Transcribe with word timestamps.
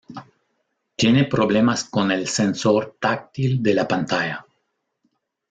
Tiene 0.95 1.25
problemas 1.25 1.83
con 1.83 2.09
el 2.09 2.27
sensor 2.27 2.97
táctil 2.99 3.61
de 3.61 3.73
la 3.75 3.87
pantalla. 3.87 4.43